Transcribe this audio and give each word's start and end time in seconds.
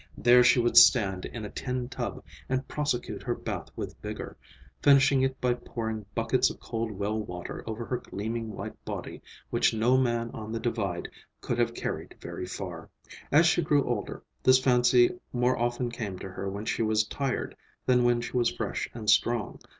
There 0.17 0.43
she 0.43 0.57
would 0.59 0.77
stand 0.77 1.25
in 1.25 1.45
a 1.45 1.51
tin 1.51 1.87
tub 1.87 2.23
and 2.49 2.67
prosecute 2.67 3.21
her 3.21 3.35
bath 3.35 3.69
with 3.75 4.01
vigor, 4.01 4.35
finishing 4.81 5.21
it 5.21 5.39
by 5.39 5.53
pouring 5.53 6.07
buckets 6.15 6.49
of 6.49 6.59
cold 6.59 6.89
well 6.93 7.19
water 7.19 7.63
over 7.67 7.85
her 7.85 7.97
gleaming 7.97 8.51
white 8.53 8.83
body 8.83 9.21
which 9.51 9.75
no 9.75 9.97
man 9.99 10.31
on 10.31 10.51
the 10.51 10.59
Divide 10.59 11.07
could 11.39 11.59
have 11.59 11.75
carried 11.75 12.15
very 12.19 12.47
far. 12.47 12.89
As 13.31 13.45
she 13.45 13.61
grew 13.61 13.87
older, 13.87 14.23
this 14.41 14.57
fancy 14.57 15.11
more 15.33 15.55
often 15.55 15.91
came 15.91 16.17
to 16.17 16.29
her 16.31 16.49
when 16.49 16.65
she 16.65 16.81
was 16.81 17.03
tired 17.05 17.55
than 17.85 18.03
when 18.03 18.21
she 18.21 18.35
was 18.35 18.49
fresh 18.49 18.89
and 18.95 19.07
strong. 19.07 19.59